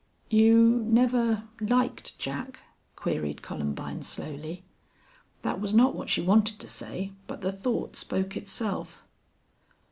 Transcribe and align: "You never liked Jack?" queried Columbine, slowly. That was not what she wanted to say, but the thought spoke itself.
"You 0.31 0.81
never 0.87 1.43
liked 1.59 2.17
Jack?" 2.17 2.61
queried 2.95 3.43
Columbine, 3.43 4.01
slowly. 4.01 4.63
That 5.43 5.61
was 5.61 5.75
not 5.75 5.93
what 5.93 6.09
she 6.09 6.21
wanted 6.23 6.57
to 6.57 6.67
say, 6.67 7.11
but 7.27 7.41
the 7.41 7.51
thought 7.51 7.95
spoke 7.95 8.35
itself. 8.35 9.03